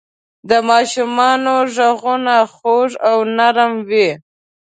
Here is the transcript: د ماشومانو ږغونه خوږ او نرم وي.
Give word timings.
د 0.49 0.51
ماشومانو 0.69 1.53
ږغونه 1.75 2.35
خوږ 2.53 2.91
او 3.09 3.17
نرم 3.37 3.73
وي. 3.89 4.09